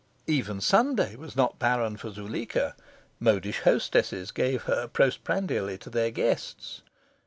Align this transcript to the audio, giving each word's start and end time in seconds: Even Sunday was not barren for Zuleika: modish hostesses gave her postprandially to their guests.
Even 0.25 0.59
Sunday 0.59 1.15
was 1.15 1.35
not 1.35 1.59
barren 1.59 1.95
for 1.95 2.09
Zuleika: 2.09 2.75
modish 3.19 3.59
hostesses 3.59 4.31
gave 4.31 4.63
her 4.63 4.87
postprandially 4.87 5.77
to 5.77 5.91
their 5.91 6.09
guests. 6.09 6.81